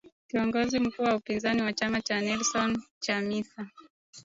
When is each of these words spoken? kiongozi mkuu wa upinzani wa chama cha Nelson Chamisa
kiongozi 0.27 0.79
mkuu 0.79 1.03
wa 1.03 1.15
upinzani 1.15 1.61
wa 1.61 1.73
chama 1.73 2.01
cha 2.01 2.21
Nelson 2.21 2.81
Chamisa 2.99 3.67